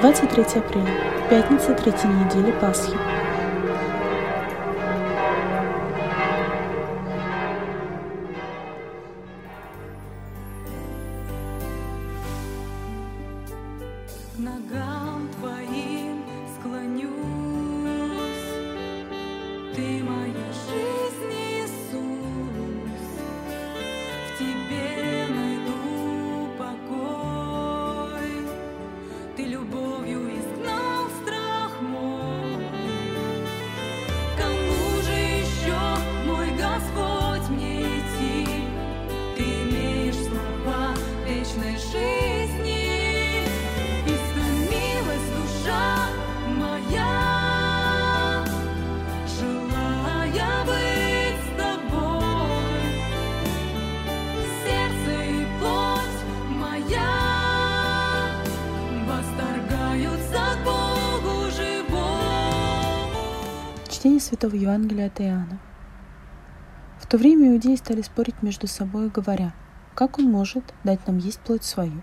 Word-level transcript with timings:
23 0.00 0.42
апреля, 0.60 0.90
пятница 1.30 1.74
третьей 1.74 2.10
недели 2.10 2.52
Пасхи. 2.60 2.92
ногам 14.38 15.28
твоим 15.40 15.65
любовью 29.46 30.15
Чтение 63.96 64.20
Святого 64.20 64.54
Евангелия 64.54 65.06
от 65.06 65.22
Иоанна. 65.22 65.58
В 67.00 67.06
то 67.06 67.16
время 67.16 67.48
иудеи 67.48 67.76
стали 67.76 68.02
спорить 68.02 68.42
между 68.42 68.66
собой, 68.66 69.08
говоря, 69.08 69.54
как 69.94 70.18
он 70.18 70.30
может 70.30 70.74
дать 70.84 71.06
нам 71.06 71.16
есть 71.16 71.40
плоть 71.40 71.64
свою. 71.64 72.02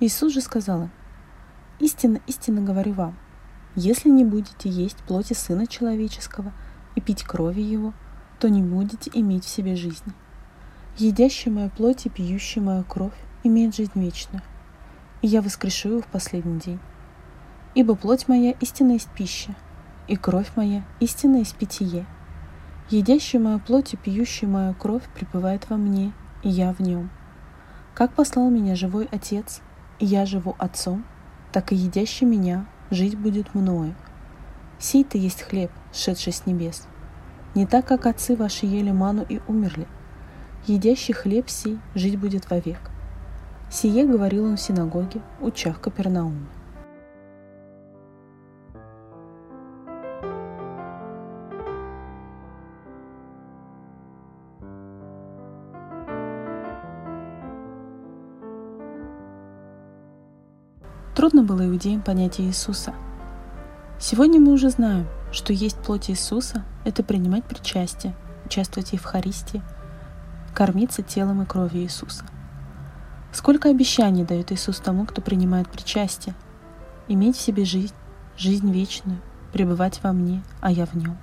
Иисус 0.00 0.32
же 0.32 0.40
сказал 0.40 0.84
им, 0.84 0.90
«Истинно, 1.78 2.22
истинно 2.26 2.62
говорю 2.62 2.94
вам, 2.94 3.18
если 3.76 4.08
не 4.08 4.24
будете 4.24 4.70
есть 4.70 4.96
плоти 5.02 5.34
Сына 5.34 5.66
Человеческого 5.66 6.54
и 6.94 7.02
пить 7.02 7.24
крови 7.24 7.60
Его, 7.60 7.92
то 8.38 8.48
не 8.48 8.62
будете 8.62 9.10
иметь 9.12 9.44
в 9.44 9.50
себе 9.50 9.76
жизни. 9.76 10.14
Едящий 10.96 11.50
мою 11.50 11.68
плоть 11.68 12.06
и 12.06 12.08
пьющий 12.08 12.62
мою 12.62 12.82
кровь 12.82 13.12
имеет 13.42 13.76
жизнь 13.76 13.92
вечную, 13.94 14.40
и 15.20 15.26
я 15.26 15.42
воскрешу 15.42 15.90
его 15.90 16.00
в 16.00 16.06
последний 16.06 16.58
день. 16.58 16.80
Ибо 17.74 17.94
плоть 17.94 18.26
моя 18.26 18.52
истинно 18.52 18.92
есть 18.92 19.10
пища, 19.10 19.54
и 20.10 20.16
кровь 20.16 20.50
моя 20.56 20.82
истинно 20.98 21.36
есть 21.36 21.54
питье. 21.54 22.04
Едящий 22.90 23.38
мою 23.38 23.60
плоть 23.60 23.94
и 23.94 23.96
пьющий 23.96 24.48
мою 24.48 24.74
кровь 24.74 25.04
пребывает 25.14 25.70
во 25.70 25.76
мне, 25.76 26.12
и 26.42 26.48
я 26.48 26.72
в 26.72 26.80
нем. 26.80 27.10
Как 27.94 28.12
послал 28.14 28.50
меня 28.50 28.74
живой 28.74 29.08
Отец, 29.12 29.60
и 30.00 30.06
я 30.06 30.26
живу 30.26 30.56
Отцом, 30.58 31.04
так 31.52 31.70
и 31.70 31.76
едящий 31.76 32.26
меня 32.26 32.66
жить 32.90 33.16
будет 33.16 33.54
мною. 33.54 33.94
Сей-то 34.80 35.16
есть 35.16 35.42
хлеб, 35.42 35.70
шедший 35.92 36.32
с 36.32 36.44
небес. 36.44 36.88
Не 37.54 37.64
так, 37.64 37.86
как 37.86 38.06
отцы 38.06 38.34
ваши 38.34 38.66
ели 38.66 38.90
ману 38.90 39.24
и 39.28 39.40
умерли. 39.46 39.86
Едящий 40.66 41.14
хлеб 41.14 41.48
сей 41.48 41.78
жить 41.94 42.18
будет 42.18 42.50
вовек. 42.50 42.80
Сие 43.70 44.04
говорил 44.04 44.46
он 44.46 44.56
в 44.56 44.60
синагоге, 44.60 45.20
уча 45.40 45.72
в 45.72 45.78
Трудно 61.20 61.42
было 61.42 61.66
иудеям 61.66 62.00
понять 62.00 62.40
Иисуса. 62.40 62.94
Сегодня 63.98 64.40
мы 64.40 64.54
уже 64.54 64.70
знаем, 64.70 65.06
что 65.32 65.52
есть 65.52 65.76
плоть 65.76 66.08
Иисуса– 66.08 66.64
это 66.86 67.02
принимать 67.02 67.44
причастие, 67.44 68.16
участвовать 68.46 68.88
в 68.88 68.92
Евхаристии, 68.94 69.60
кормиться 70.54 71.02
телом 71.02 71.42
и 71.42 71.44
кровью 71.44 71.82
Иисуса. 71.82 72.24
Сколько 73.34 73.68
обещаний 73.68 74.24
дает 74.24 74.50
Иисус 74.50 74.78
тому, 74.78 75.04
кто 75.04 75.20
принимает 75.20 75.68
причастие? 75.68 76.34
Иметь 77.06 77.36
в 77.36 77.40
себе 77.42 77.66
жизнь, 77.66 77.92
жизнь 78.38 78.72
вечную, 78.72 79.20
пребывать 79.52 80.02
во 80.02 80.14
мне, 80.14 80.42
а 80.62 80.72
я 80.72 80.86
в 80.86 80.94
нем. 80.94 81.18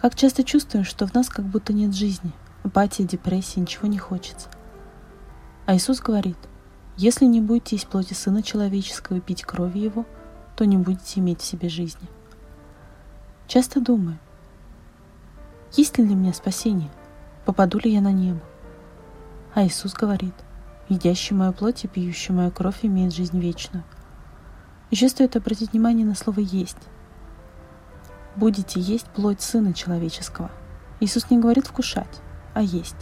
Как 0.00 0.14
часто 0.14 0.44
чувствуем, 0.44 0.84
что 0.84 1.08
в 1.08 1.14
нас 1.14 1.28
как 1.28 1.46
будто 1.46 1.72
нет 1.72 1.96
жизни, 1.96 2.30
апатия, 2.62 3.02
депрессия, 3.02 3.58
ничего 3.58 3.88
не 3.88 3.98
хочется. 3.98 4.46
А 5.66 5.74
Иисус 5.74 5.98
говорит– 5.98 6.38
если 6.96 7.24
не 7.24 7.40
будете 7.40 7.74
есть 7.74 7.88
плоти 7.88 8.14
Сына 8.14 8.42
Человеческого 8.42 9.20
пить 9.20 9.42
крови 9.42 9.80
Его, 9.80 10.06
то 10.54 10.64
не 10.64 10.76
будете 10.76 11.18
иметь 11.20 11.40
в 11.40 11.44
себе 11.44 11.68
жизни. 11.68 12.08
Часто 13.48 13.80
думаю, 13.80 14.18
есть 15.72 15.98
ли 15.98 16.04
для 16.04 16.14
меня 16.14 16.32
спасение, 16.32 16.90
попаду 17.44 17.78
ли 17.80 17.92
я 17.92 18.00
на 18.00 18.12
небо? 18.12 18.40
А 19.54 19.64
Иисус 19.64 19.92
говорит, 19.92 20.34
едящий 20.88 21.34
мою 21.34 21.52
плоть 21.52 21.84
и 21.84 21.88
пьющий 21.88 22.32
мою 22.32 22.52
кровь 22.52 22.78
имеет 22.82 23.12
жизнь 23.12 23.40
вечную. 23.40 23.84
Еще 24.92 25.08
стоит 25.08 25.34
обратить 25.34 25.72
внимание 25.72 26.06
на 26.06 26.14
слово 26.14 26.40
«есть». 26.40 26.78
Будете 28.36 28.80
есть 28.80 29.06
плоть 29.06 29.40
Сына 29.40 29.74
Человеческого. 29.74 30.50
Иисус 31.00 31.28
не 31.30 31.38
говорит 31.38 31.66
вкушать, 31.66 32.20
а 32.52 32.62
есть. 32.62 32.96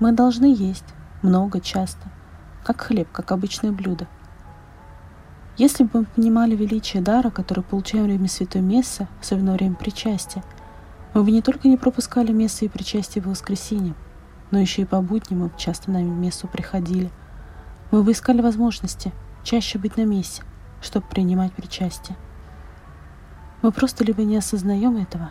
Мы 0.00 0.12
должны 0.12 0.46
есть 0.46 0.86
много, 1.22 1.60
часто– 1.60 2.10
как 2.64 2.80
хлеб, 2.80 3.08
как 3.12 3.32
обычное 3.32 3.72
блюдо. 3.72 4.06
Если 5.58 5.84
бы 5.84 6.00
мы 6.00 6.04
понимали 6.06 6.56
величие 6.56 7.02
дара, 7.02 7.30
который 7.30 7.62
получаем 7.62 8.04
во 8.04 8.08
время 8.08 8.28
Святой 8.28 8.62
Мессы, 8.62 9.06
особенно 9.20 9.52
во 9.52 9.58
время 9.58 9.74
причастия, 9.74 10.42
мы 11.14 11.24
бы 11.24 11.30
не 11.30 11.42
только 11.42 11.68
не 11.68 11.76
пропускали 11.76 12.32
мессы 12.32 12.64
и 12.64 12.68
причастие 12.68 13.22
в 13.22 13.26
воскресенье, 13.26 13.94
но 14.50 14.58
еще 14.58 14.82
и 14.82 14.86
по 14.86 15.02
будням 15.02 15.40
мы 15.40 15.50
часто 15.58 15.90
на 15.90 16.02
мессу 16.02 16.48
приходили. 16.48 17.10
Мы 17.90 18.02
бы 18.02 18.12
искали 18.12 18.40
возможности 18.40 19.12
чаще 19.44 19.78
быть 19.78 19.98
на 19.98 20.06
мессе, 20.06 20.42
чтобы 20.80 21.06
принимать 21.06 21.52
причастие. 21.52 22.16
Мы 23.60 23.72
просто 23.72 24.04
либо 24.04 24.22
не 24.22 24.38
осознаем 24.38 24.96
этого, 24.96 25.30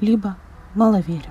либо 0.00 0.36
мало 0.74 1.00
верим. 1.00 1.30